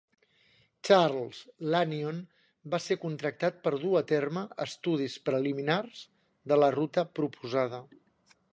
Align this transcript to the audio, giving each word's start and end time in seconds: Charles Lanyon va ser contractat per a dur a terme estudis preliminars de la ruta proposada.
Charles 0.87 1.41
Lanyon 1.73 2.21
va 2.75 2.79
ser 2.85 2.97
contractat 3.03 3.61
per 3.67 3.73
a 3.77 3.81
dur 3.83 3.93
a 4.01 4.03
terme 4.13 4.45
estudis 4.67 5.19
preliminars 5.31 6.01
de 6.53 6.59
la 6.65 6.71
ruta 6.79 7.05
proposada. 7.21 7.85